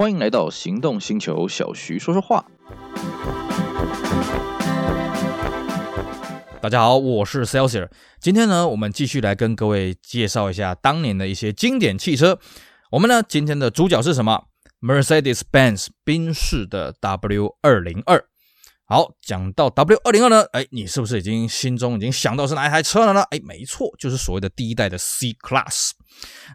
[0.00, 2.42] 欢迎来到行动星球，小徐说说话。
[6.58, 7.90] 大家好，我是 Celsius。
[8.18, 12.38] 今天呢，我们继续来跟各位介绍一下当年的一些经典汽车。
[12.92, 14.44] 我们呢，今天的主角是什么
[14.80, 18.24] ？Mercedes-Benz 宾士的 W 二零二。
[18.90, 23.22] 好，讲到 W 二零二呢，哎，你是不是已经心中已经想到是哪一台车了呢？
[23.30, 25.92] 哎，没错，就是所谓的第一代的 C Class。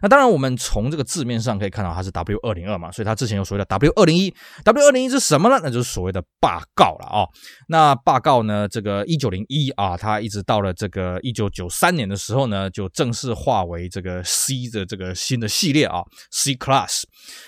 [0.02, 5.58] 那当然，我们从这个字面上可以看到它是 W 二零二嘛，所以它之前有所谓的 W 二零一，W 二零一是什么呢？
[5.62, 7.28] 那就是所谓的霸告了啊、哦。
[7.68, 17.04] 那霸告呢，这个一九零一啊，它一直到了这个一九九三年的时候呢，就正式化为这个 C 的这个新的系列啊，C Class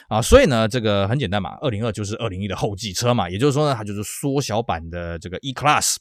[0.09, 0.23] 啊。
[0.23, 5.97] 所以呢，这个很简单嘛，二零二就是二零一的后继车嘛，也就是说呢，它就是缩小版的这个 E Class。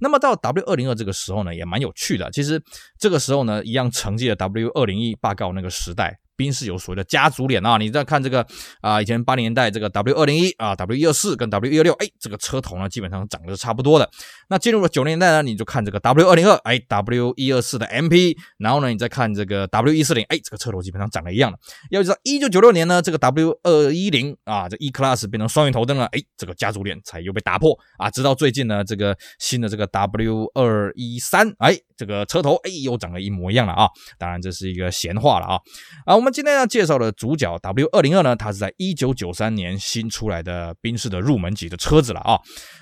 [0.00, 2.30] 那么到 W 二零二这个时候呢，也蛮有趣的。
[2.30, 2.62] 其实
[2.98, 6.18] 这个时候呢，一样承接了 W 二零一霸告那个时代。
[6.36, 8.46] 宾士有所谓的家族脸啊，你再看这个
[8.80, 14.08] 啊，以前八零年代这个 W 二零一啊，W 一二四跟 W 一二六，哎，这个车头呢基本上长得是差不多的。
[14.48, 21.58] 那进入了九零年代呢，你就看这个 W 二零二，哎，W 一二四的 MP，然后呢，你再看这个 W 一四零，哎，这个车头基本上长得一样的。
[21.90, 28.10] 要知道一九九六年呢，这个 W 二一零啊，这 E Class 变成双圆头灯了，哎，这个家族脸才又被打破啊。
[28.10, 33.88] 直到最近呢，这个新的这个 W 二一三，哎，这个车头哎又长得一模一样了啊。
[34.18, 35.60] 当然这是一个闲话了啊。
[36.04, 42.40] 啊，我们今天要介绍的主角 W 二零二呢，它是在一九九三年新出来的宾士的入门级的车子了啊。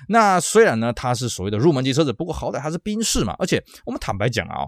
[0.09, 3.35] 那虽然呢，它是所谓的入门级车子，不过好歹它是宾士嘛。
[3.39, 4.65] 而且我们坦白讲啊，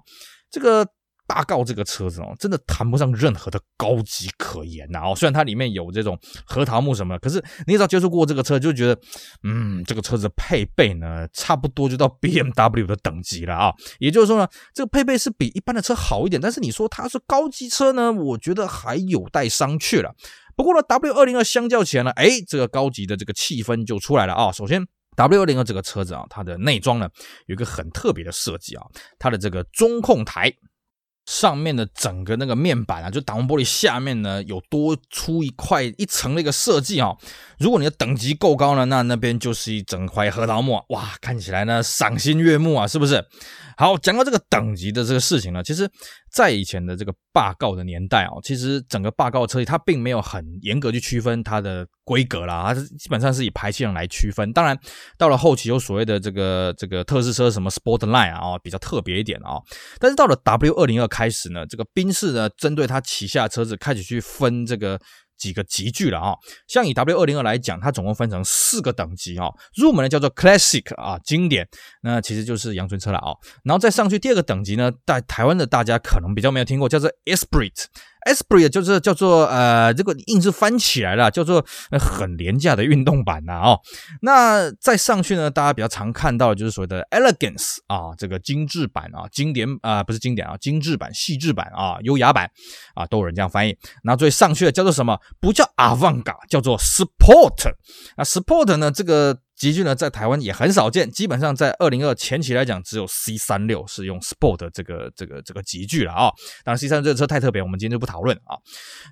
[0.50, 0.88] 这个。
[1.28, 5.14] 大告这个车子哦，真的谈不上任何的高级可言呐哦。
[5.14, 9.00] 虽然它里面有这种核桃木什么，可是你只要接触过这个车，就觉得，
[9.44, 13.74] 嗯，这个车子配备呢，差不多就到 BMW 的等级了啊。
[14.00, 20.16] 也就是说呢，这个配备是比一般的车好一点，但是你说它是高级车呢，我觉得还有待商榷了。
[20.56, 24.52] 不过呢，W 二零二相较起来呢，哎，这个高级的这个气氛就出来了啊。
[24.52, 24.82] 首先
[25.18, 27.10] ，W 二零二这个车子啊，它的内装呢
[27.48, 28.84] 有一个很特别的设计啊，
[29.20, 30.52] 它的这个中控台。
[31.28, 37.14] 上面的整个那个面板啊，就挡风玻璃下面呢，有多出一块一层的一个设计啊。
[37.60, 43.24] 如果你的等级够高呢，那那边就是一整块核桃木啊，哇，看起来呢赏心悦目啊，是不是？
[43.76, 45.88] 好，讲到这个等级的这个事情呢，其实，
[46.32, 54.54] 在以前的这个霸诟的年代啊，其实整个霸诟车它并没有很严格去区分它的规格啦，它是基本上是以排气量来区分。
[54.54, 54.80] 当然，
[55.18, 59.60] 到了后期有所谓的这个这个特仕车什么 Sportline 啊，比较特别一点啊。
[60.00, 64.98] 但是到了 W 二零二开始呢，这个宾士呢，针对它旗下车子开始去分这个。
[65.38, 66.34] 几个级距了啊，
[66.68, 69.46] 像以 W 二零二来讲，它总共分成四个等级啊，
[69.76, 71.70] 入门的叫做 Classic 啊，经典，
[72.02, 77.86] 那其实就是阳春车了啊，然后再上去第二个等级呢，在台湾的大家可能比较没有听过，叫做 Esprit。
[78.28, 81.66] Esprit 就是叫做呃，这个硬是翻起来了，叫做
[82.00, 83.80] 很廉价的运动版呐哦。
[84.22, 92.50] 那再上去呢，大家比较常看到的就是所谓的 Elegance 啊，这个精致版啊，经典啊，不是经典啊，精致版、细致版啊，优雅版
[92.96, 93.76] 啊，都有人这样翻译。
[94.04, 95.18] 那最上去的叫做什么？
[95.40, 97.72] 不叫 avanga 叫做 Sport。
[98.18, 99.40] 那 Sport 呢，这个。
[99.58, 106.30] 级距呢，在台湾也很少见，基本上在二零二前期来讲，只有 C 三六是用 Sport 这个这个这个级距了啊。
[106.64, 108.54] 当然，C 三这个车太特别，我们今天就不讨论啊。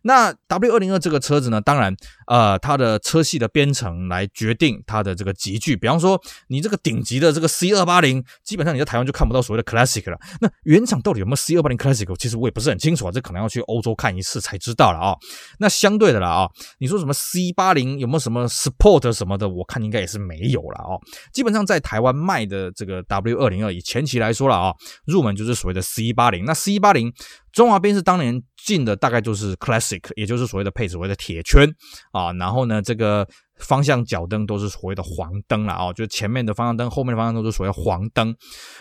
[0.04, 1.96] 那 W 二零二这个车子呢，当然，
[2.28, 5.76] 呃，它的车系的编程来决定它的这个级距。
[5.76, 10.18] 比方说，你这个顶级的这个 C 二八零，基本上你在台湾就看不到所谓的 Classic 了。
[10.42, 12.16] 那原厂到底有没有 C 二八零 Classic？
[12.18, 15.16] 其实我也不是很清楚啊，这可能要去欧洲看一次才知道了啊。
[15.58, 19.50] 那相对的了啊，你说什么 C 八零有没有什么 Sport 什么的？
[19.50, 20.35] 我看应该也是没。
[20.40, 21.00] 没有了哦，
[21.34, 24.74] 基本上在台湾卖的这个 W 二零二以前期来说了啊，
[25.06, 26.46] 入门就是所谓的 C 八零。
[26.46, 27.14] 那 C 八零，
[27.52, 31.68] 中华边是当年进的大概就是 Classic，也就是所谓的配置所谓的铁圈
[32.12, 33.28] 啊，然后呢这个。
[33.58, 38.36] 方向脚灯都是所谓的黄灯了啊，就是前面的方向灯，后面的方向灯都是所谓黄灯。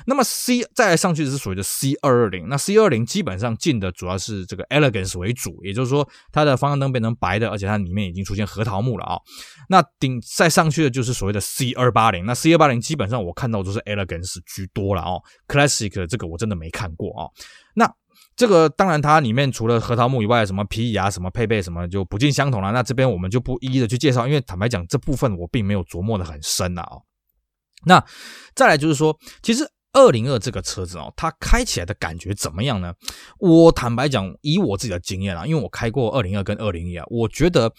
[0.06, 9.16] 那么 C 再来上去是所谓的 C 二二零，那 C 二二零基本上进的主要是这个 Elegance 为主，也就是说它的方向灯变成白的，而且它里面已经出现核桃木了啊。
[9.68, 15.12] 那顶再上去的就是所谓的 C 二八零，那 C 二八零基本上我看到都是 Elegance 居多了啊
[15.46, 17.28] ，Classic 这个我真的没看过啊。
[17.74, 17.90] 那
[18.36, 22.72] 这个当然，它里面除了核桃木以外，什么皮椅啊，什么配备什么就不尽相同了。
[22.72, 26.84] 那这边我们就不一一的去介绍，因为坦白讲，这部分我并没有琢磨的很深啊。
[27.86, 28.04] 那
[28.54, 32.92] 再来就是说，其实二零二这个车子哦，它开起来的感觉怎么样呢？
[33.38, 37.72] 我坦白讲，以我自己的经验啊，因为我开过二零二跟二零一啊，我觉得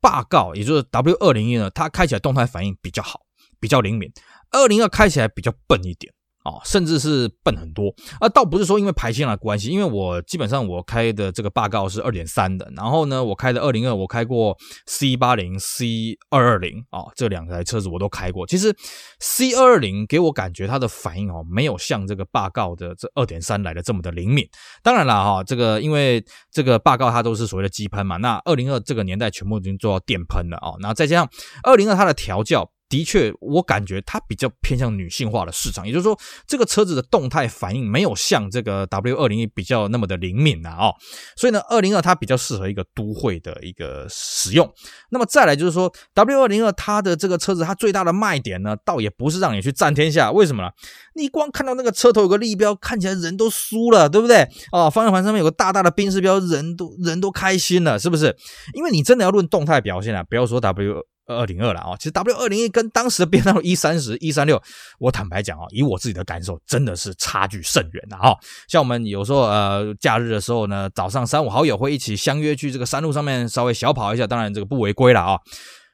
[0.00, 3.20] 霸诟也就是 W 二零一呢，它开起来动态反应比较好，
[3.60, 4.10] 比较灵敏。
[4.50, 6.12] 二零二开起来比较笨一点。
[6.42, 14.56] 啊，甚至是笨很多啊，倒不是说因为排线的关系，因为我基本上我开的这个霸道是二点三的，然后呢，我开的二零二我开过
[14.86, 18.46] C 八零、C 二二零啊，这两台车子我都开过。
[18.46, 18.74] 其实
[19.20, 24.46] C 二二零给我感觉它的反应哦，没有像这个霸道的这二点三来的这么的灵敏。
[24.82, 31.28] 当然了哈，这个因为这个霸道它都是所谓的机喷嘛，那二零二这个年代全部已经做到电喷了啊，然后再加上
[31.62, 32.68] 二零二它的调教。
[32.92, 40.94] 的确，我感觉它比较偏向女性化的市场，也就是说，这个车子的动态反应没有像这个 W 二零一比较那么的灵敏啊，哦，
[41.34, 44.70] 所以呢，二零二它比较适合一个都会的一个使用。
[45.08, 50.68] 那么再来就是说，W 二零二它的这个车子，它最大的卖点呢，倒也不是让你去占天下，为什么呢？
[51.14, 54.46] 你光看到那个车头有个立标，看起来人都酥了，对不对？
[54.70, 58.36] 哦，方向盘上面有个大大的宾士标，人都人都开心了，是不是？
[58.74, 61.06] 因为你真的要论动态表现啊，不要说 W。
[61.34, 64.62] 二零二了啊，其实 W 二零一跟当时的 BMW 一三十一三六，
[64.98, 68.34] 我坦白讲啊，以我自己的感受，真的是差距甚远的啊。
[68.68, 75.38] 像我们有时候呃假日的时候呢，早上三五好友会一起相约去这个山路上面稍微小跑一下，当然这个不违规了啊。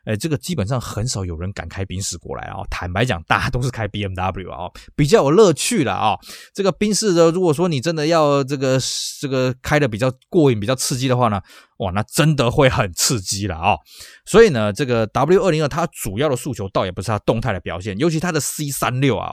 [0.08, 2.62] 哎，这个基本上很少有人敢开宾士过来啊！
[2.70, 4.64] 坦白讲，大家都是开 BMW 啊，
[4.96, 6.16] 比较有乐趣了啊。
[6.54, 8.78] 这个宾士的，如果说你真的要这个
[9.20, 11.38] 这个开的比较过瘾、比较刺激的话呢，
[11.80, 13.76] 哇，那真的会很刺激了啊！
[14.24, 19.32] 所以呢，这个 W 二零二它主要的诉求倒也不是它动态的表现，尤其它的 C 三六啊，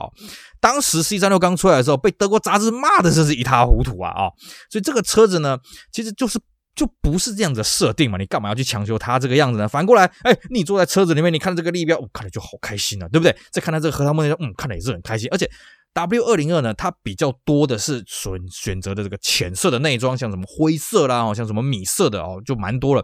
[0.60, 4.28] 当时 C 三六刚出来的时候，被德国杂志骂的真是一塌糊涂啊啊！
[4.70, 5.58] 所以这个车子呢，
[5.90, 6.38] 其实就是。
[6.76, 9.66] 就不是这样子设定嘛，你干嘛要去强求它这个样子呢？
[9.66, 13.34] 反过来，哎，你坐在车子里面，你看这个立标，我、哦、看着就好开心了，对不对？
[13.50, 15.26] 再看到这个核桃梦，嗯，看着也是很开心。
[15.32, 15.50] 而且
[15.94, 23.02] W 二零二呢，它比较多的是选选择的这个浅色的内装，像什么灰色啦，哦像什么米色的哦，就蛮多了。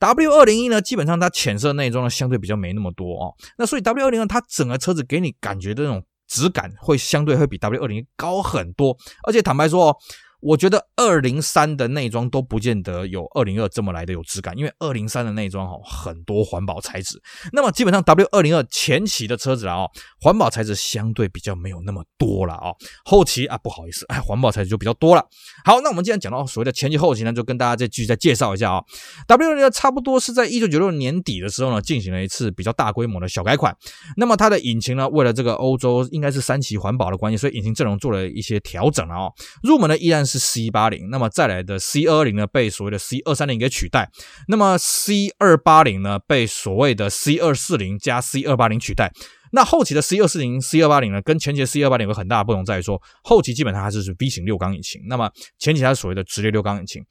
[0.00, 3.32] W 二零一呢，基本上它浅色内装呢相对比较没那么多哦。
[3.56, 9.96] 那所以 W 二零二它整个车子给你感觉的那种质感会相对会比 W 二零一高很多，而且坦白说哦。
[10.44, 17.18] 我觉得二零三的内装都不见得有二零二这么来的有质感，因为二零三的内装哈很多环保材质，
[17.54, 19.86] 那么基本上 W 二零二前期的车子啊，
[20.20, 22.74] 环保材质相对比较没有那么多了啊，
[23.06, 25.26] 后期啊不好意思，哎环保材质就比较多了。
[25.64, 28.82] 好，那我们既然讲到所谓的前期后期呢，就跟大家再继续再介绍一下啊
[29.26, 33.74] ，W 二零二差不多是在一九九六年底的时候呢，进行了一次比较大规模的小改款，
[34.18, 39.30] 那么它的引擎呢，为了这个欧洲应该是三期环保的关系，所以引擎阵容做了一些调整了啊，
[39.62, 40.33] 入门呢依然是。
[40.34, 44.10] 是 C 八零，那么再来的 C 二零呢，被所谓的 C 二三零给取代，
[44.48, 49.12] 那么 C 二八零呢，被所谓的 C 二四零加 C 二八零取代。
[49.54, 57.02] 那后期的 C 二四零、C 二八零呢，跟前期的 C 二八零有个很大的不同，在于说后期基本上它是是 V 型六缸引擎，那么前期它是所谓的直列六缸引擎。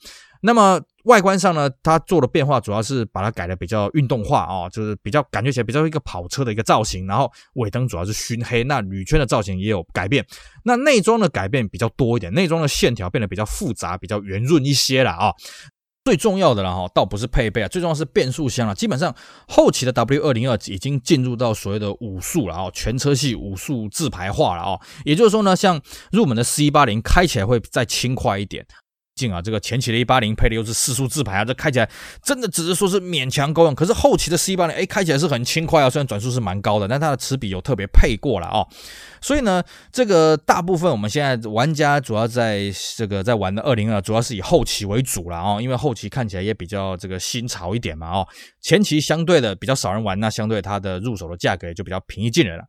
[0.46, 7.08] 那么外观上呢，它做的变化主要是把它改的比较运动化啊、就是比较感觉起来比较一个跑车的一个造型。
[7.08, 10.26] 然后尾灯主要是熏黑，那铝圈的造型也有改变。
[10.66, 15.32] 那内装的改变比较多一点，内装的线条变得比较复杂，比较圆润一些了啊、
[16.06, 18.76] 最重要的了哈，倒不是配备啊，最重要是变速箱了。
[18.76, 19.16] 基本上
[19.48, 24.82] 后期的 W 二零二已经进入到所谓的五速了哦，全车系五速自排化了哦。
[25.06, 28.66] 也就是说呢，像入门的 C 八零开起来会再轻快一点。
[29.32, 31.88] 啊，这个前期的一八零配的又是四速自排啊，这开起来
[32.24, 33.76] 真的只是说是勉强够用。
[33.76, 38.66] 可是后期的 C 八零，哎，开起来是很轻快啊，虽然转速是蛮高的，但它的齿比有特别配过了啊。
[39.22, 42.64] 所以呢，这个大部分我们现在玩家主要在
[42.98, 48.28] 这个在玩的二零二，主要是以后期为主了啊，因为后期看起来也比较这个新潮一点嘛哦。
[48.62, 52.64] 前期相对的比较少人玩，那相对它的入手的价格也就比较平易近人了。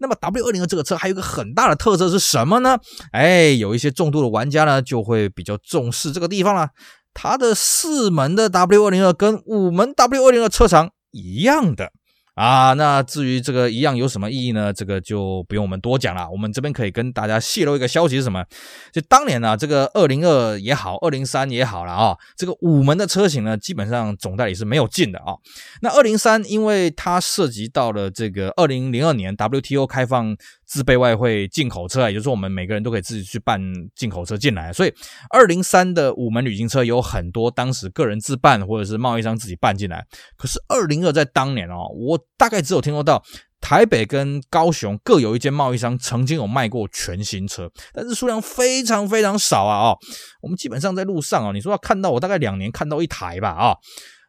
[0.00, 2.78] 那么 W 二零二这个车还有一个很大的特色是什么呢？
[3.12, 6.70] 哎，有一些重度的玩家呢就会比较重视是这个地方了。
[7.12, 11.90] 它的四门的 W 二零二跟五门 W 二零二车长一样的。
[12.36, 14.72] 啊，那至于这个一样有什么意义呢？
[14.72, 16.30] 这个就不用我们多讲了。
[16.30, 18.44] 我们这边可以跟大家泄露一个消息是什么？
[18.92, 25.34] 就当年呢，这个二零二也好，二零三也好了啊，这个五门的车型呢，基本上总代理是没有进的啊。
[25.82, 30.36] 那二零三，因为它涉及到了这个二零零二年 WTO 开放。
[30.68, 33.58] 自备外汇进口车，也就是说我们每个人都可以自己去办
[33.94, 34.92] 进口车进来，所以
[35.30, 40.06] 二零三的五门旅行车有很多当时个人自办或者是贸易商自己办进来。
[40.36, 43.24] 可是二零二在当年哦，我大概只有听说到
[43.60, 49.88] 台北跟高雄各有一间贸易商曾经有卖过全新车，但是数量非常非常少啊！
[49.88, 49.98] 哦，
[50.42, 53.74] 我们基本上在路上啊，你说要看到我大概两年看到一台吧啊。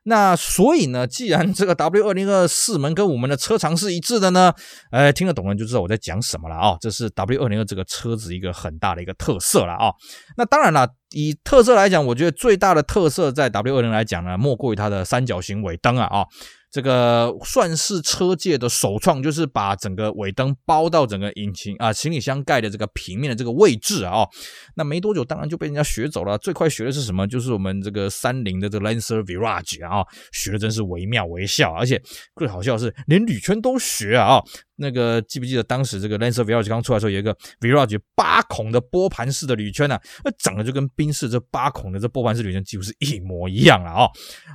[0.09, 4.51] 那所以呢，既然这个 W 二零二四门跟我们的车长是一致的呢，
[4.89, 9.93] 哎，听得懂的人就知道我在讲什么了啊、这是 W 二零二这个车子一个很大的一个特色了啊、
[10.35, 16.25] 那当然了，以特色来讲，我觉得最大的特色在 W 二零来讲呢，莫过于它的三角形尾灯啊啊、
[16.71, 24.27] 这个算是车界的首创，就是把整个尾灯包到整个引擎啊行李箱盖的这个平面的这个位置啊。
[24.75, 26.37] 那没多久，当然就被人家学走了。
[26.37, 27.27] 最快学的是什么？
[27.27, 32.01] 就是我们这个三菱的这个 Lancer Virage 啊，学的真是惟妙惟肖，而且
[32.37, 34.41] 最好笑的是连铝圈都学啊。
[34.79, 39.99] 那个记不记得当时这个 Lancer Virage 刚出来的时候，有一个 Virage 八孔的拨盘式的铝圈呢？
[40.23, 44.09] 那长得就跟宾士这八孔的这拨盘式铝圈几乎是一模一样了哦。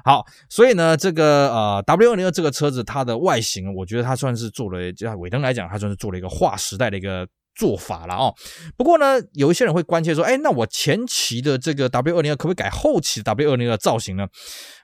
[0.04, 7.28] 好，所以呢，这个呃 W 二零二这个车子它的外形，我觉得它算是做了，就尾灯来讲，它算是做了一个划时代的一个。
[7.55, 8.35] 做法了哦，
[8.77, 14.27] 不过呢，有一些人会关切说，哎，那我前期的这个 W 二零二可不可以改后期的 W 二零二造型呢？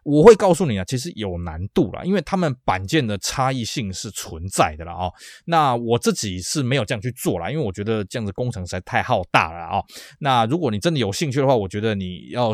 [0.02, 5.12] 我会告诉你啊，其实有难度了，因为他们板件的差异性是存在的了哦。
[5.44, 9.84] 那我自己是没有这样去做了，因为我觉得这样子工程实在太浩大了哦。
[10.20, 12.52] 那如果你真的有兴趣的话，我觉得你要。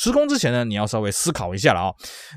[0.00, 1.92] 施工之前呢，你要稍微思考一下了啊。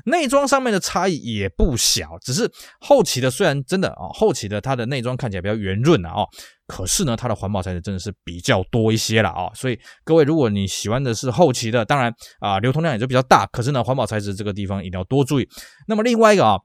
[0.06, 2.50] 内装上面的差异也不小，只是
[2.80, 6.26] 后期的虽然真的啊，后期的它的内装看起来比较圆润了啊，
[6.66, 9.48] 可是呢，它的环保材质真的是比较多一些了啊。
[9.54, 15.48] 所以各位，如果你喜欢的是后期的，当然啊，流通量也就比较大，可是呢，环保材质这个地方一定要多注意。
[15.86, 16.58] 那么另外一个啊。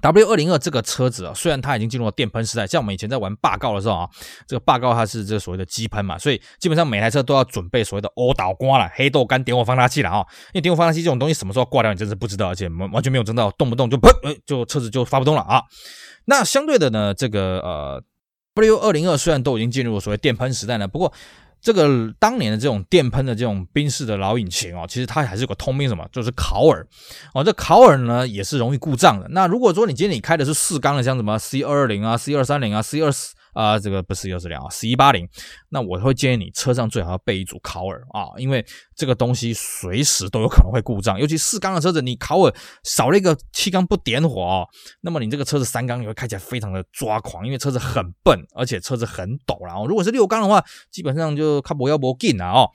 [0.00, 4.10] W 二零二这个车子啊，虽然它已经进入了电喷时代，像我们以前在玩霸告的时候啊，
[4.46, 15.62] 这个霸告它是这所谓的机喷嘛，所以基本上每台车都要准备所谓的欧导光了、黑豆干点火放大器了啊，因为点火放大器这种东西什么时候挂掉，你真是不知道，而且完完全没有征兆，动不动就喷，哎，就车子就发不动了啊。
[16.26, 18.02] 那相对的呢，这个呃
[18.54, 21.12] ，W 二零二虽然都已经进入了所谓电喷时代呢，不过。
[21.64, 26.86] 这个当年的这种电喷的这种宾士的老引擎哦，其实它还是有个通病，什么就是烤耳
[27.32, 27.42] 哦。
[27.42, 29.26] 这烤耳呢也是容易故障的。
[29.30, 33.34] 那如果说你今天你开的是四缸的，像什么 C 二二零啊、C 二三零啊、C 二四。
[33.54, 35.26] 啊，这个不是幺四零啊十一八零，
[35.70, 44.68] 那我会建议你车上最好要备一组烤耳啊，因为这个东西随时都有可能会故障，尤其四缸的车子，你烤耳少了一个气缸不点火哦，
[45.00, 52.70] 那么你这个车子三缸你会开起来非常的抓狂，因为车子很笨，而且车子很陡然后，如果是六缸的话，基本上就靠不要不进了哦。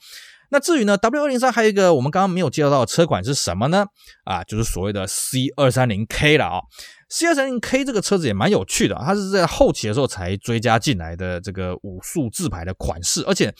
[0.50, 3.86] 那至于呢，W 二零三还有一个我们刚刚没有介绍到的车款是什么呢？
[4.24, 6.60] 啊，就是所谓的 C 二三零 K 了啊、
[7.08, 13.54] C 二三零 K 这个车子也蛮有趣的，它是在后期的时候才追加进来的这个五速自排的款式，而且。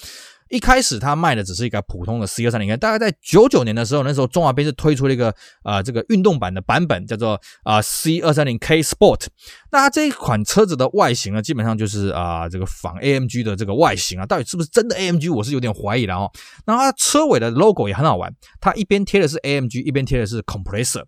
[0.50, 5.30] 一开始它卖的只是一个普通的 C 二三零 K，大概在九九年的时候，那时候中华宾士推出了一个
[5.62, 9.26] 啊、呃、这个运动版的版本，叫做啊、C 二三零 K Sport。
[9.70, 16.28] 那它这一款车子的外形呢，基本上就是啊、呃、这个仿 AMG 的这个外形啊，到底是不是真的 AMG，我是有点怀疑了哦。
[16.66, 21.04] 那它车尾的 logo 也很好玩，它一边贴的是 AMG，一边贴的是 Compressor。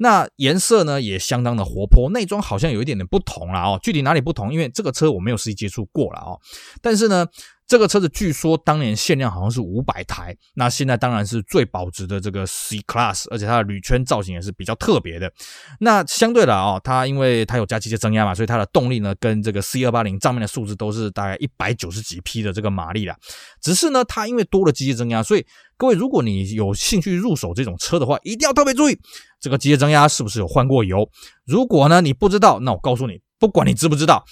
[0.00, 3.80] 那颜色呢也相当的活泼，内装好像有一点点不同了哦。
[3.82, 4.52] 具体哪里不同？
[4.52, 6.38] 因为这个车我没有实际接触过了哦。
[6.82, 7.26] 但是呢。
[7.72, 15.32] 这个车子据说当年限量好像是五百台，那现在当然是最保值的这个 C Class，而且它的铝圈造型也是比较特别的。
[15.80, 23.16] 那相对的啊、哦，它因为它有加机械增压嘛，所以它的动力呢跟这个 C 二八零账面的数字都是大概一百九十几匹的这个马力啦。
[23.62, 25.42] 只是呢，它因为多了机械增压，所以
[25.78, 28.98] 各位如果你有兴趣入手这种车的话，一定要特别注意
[29.40, 31.08] 这个机械增压是不是有换过油。
[31.46, 34.22] 如果呢你不知道，那我告诉你，不管你知不知道。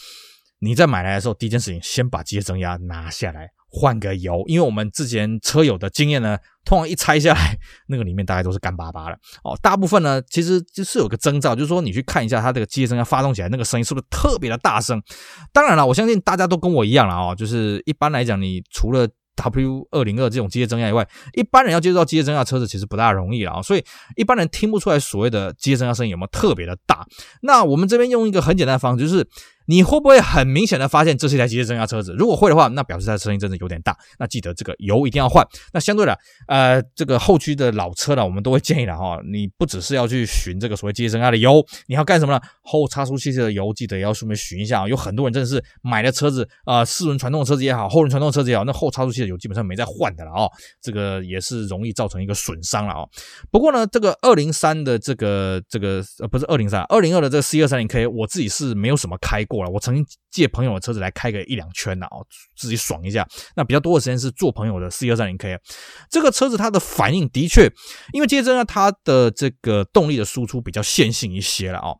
[0.60, 7.56] 你在买来的时候，第一件事情先把机械增压拿下来换个油，因为我们之前车友的经验呢，通常一拆下来，
[7.88, 9.12] 那个里面大概都是干巴巴的
[9.42, 9.58] 哦。
[9.62, 15.02] 大部分呢，其实就是有个征兆，就是说你去看一下它这个机械增压发动起来那个声音是不是特别的大声。
[15.52, 23.82] 当然了，我相信大家都跟我一样了哦，就是一般来讲，你除了 W 二零二这种机械增压以外，一般人要接触到机械增压车子其实不大容易了啊，所以
[24.16, 27.06] 一般人听不出来所谓的机械增压声音有没有特别的大。
[27.40, 29.26] 那我们这边用一个很简单的方式，就是。
[29.70, 32.12] 你会不会很明显的发现这是一台机械增压车子？
[32.18, 33.96] 如果会的话，那表示它的声音真的有点大。
[34.18, 35.46] 那记得这个油一定要换。
[35.72, 42.40] 那相对的，呃，这个后驱的老车呢，我们都会建议了哈，你不只是要去寻这个所谓机械增压的油，你要干什么呢？
[42.62, 44.88] 后差速器的油记得也要顺便寻一下。
[44.88, 50.50] 有很多人真的是买的车子啊、四轮传动的车子也好，后轮传动的车子也好，那后差速器的油基本上没再换的了哦。
[50.82, 53.08] 这个也是容易造成一个损伤了哦。
[53.52, 59.59] 不过呢，这个二零三的这个这个呃不是二零三二零二的这个 C 二三零 K，我自己是没有什么开过。
[59.68, 62.24] 我曾经借朋友的车子来开个一两圈的，哦，
[62.56, 63.26] 自己爽一下。
[63.56, 65.58] 那比较多的时间是坐朋友的 C 二三零 K，
[66.10, 67.70] 这个车子它的反应的确，
[68.12, 71.98] 因为接着呢，它的这个动力的输出比较线性一些了哦。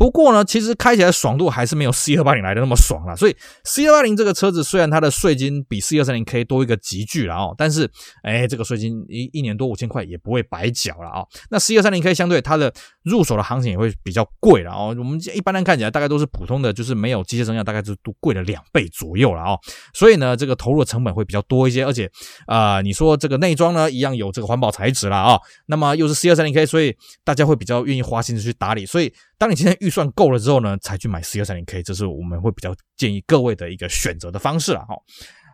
[0.00, 3.14] 不过呢，其实开起来爽度还是没有 C 二八零来的那么爽啦。
[3.14, 7.86] 所以 C 二八零这个车子虽然它的税金比 C 二三零 K 多一个级距了哦，但是
[8.22, 11.22] 哎，这个税金一一年多五千块也不会白缴了啊。
[11.50, 14.96] 那 C 二三零 K 相对它的入手的行情也会比较贵了哦。
[14.98, 19.58] 我们一般人看起来大概都是普通的，就是没有机械升降，大概就都贵了两倍左右了哦。
[19.92, 22.10] 所以呢，这个投入的成本会比较多一些，而且
[22.46, 25.38] 啊、呃，你说这个内装呢，一样有这个环保材质了啊。
[25.66, 28.86] 那么又是 C 二三零 K，所以大家会比较愿意花心思去打理。
[28.86, 34.94] 所以当你今天遇算够了之后呢，才去买 C 二三零 K，这是我们会比较建议各位的一个选择的方式了哈。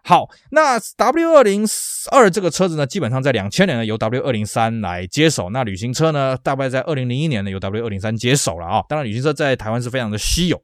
[0.05, 1.67] 好，那 W 二零
[2.13, 5.51] 二这个车子呢，基本上在两千年呢由 W 二零三来接手。
[5.51, 8.85] 那旅行车呢，大概在二零零一年呢由 W 二零三接手了啊。
[8.89, 10.63] 当然，旅行车在台湾是非常的稀有。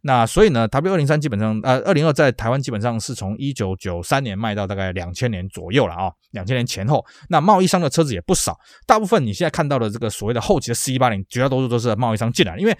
[0.00, 7.04] 那所以呢，W 二零三基本上呃，二零二在台湾基本上是从一九九三年卖到大概两千年左右了啊，两千年前后。
[7.28, 8.56] 那贸易商的车子也不少，
[8.86, 12.74] 大部分你现在看到的这个所谓的后期的 C 八零，绝大多数都是贸易商进来，因为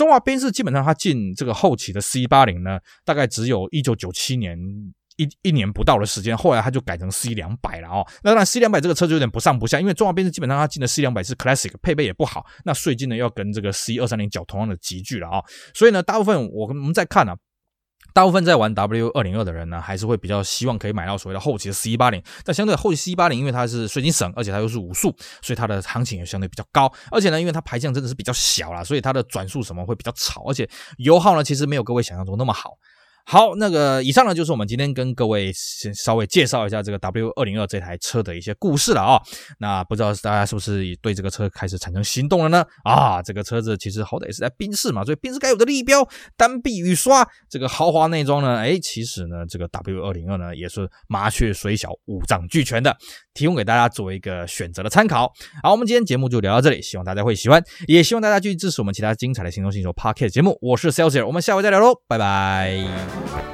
[0.00, 4.58] 中华宾士基本上它进这个后期的 C 八零呢，大概只有一九九七年。
[5.16, 8.06] 一一年不到的时间，后来它就改成 C 两百了哦。
[8.22, 15.44] 那当然 C 两百这个车就有点不上不下，因为中华宾士基本上它进的 C 两百是 Classic，配备也不好，那税金呢要跟这个 C 二三零缴同样的级距了啊。
[15.74, 17.36] 所以呢，大部分我们在看、啊，
[18.12, 22.22] 大部分在玩 W 二零二的人呢，还是会比较希望可以买到所谓的后期的 C 八零。
[22.44, 26.92] 但相对后期 C 八零，因为它是水晶省，而且它又是五速，所以它的行情也相对比较高。
[27.10, 32.76] 而且呢，因为它排量真的是比较小啦，所以它的转速什么会比较吵，而且油耗呢其实没有各位想象中那么好。
[33.24, 39.20] 好，那个以上呢，就是我们今天跟各位先稍微介绍一下这个 W 二零二这台车的一些故事了啊、
[39.58, 42.64] 那不知道大家是不是对这个车开始产生心动了呢？
[42.84, 52.96] 啊，这个车子其实好歹也是在宾士嘛，所以宾士该有的立标、单臂雨刷，这个豪华内装呢，哎，其实呢，这个 W 二零二呢也是麻雀虽小，五脏俱全的，
[53.34, 55.32] 提供给大家作为一个选择的参考。
[55.62, 60.58] 好，我们今天节目就聊到这里，希望大家会喜欢，也希望大家继续支持我们其他精彩的行动新手 Podcast 节目。
[60.60, 63.09] 我是 Celsius，我们下回再聊喽，拜拜。
[63.10, 63.49] Thank you.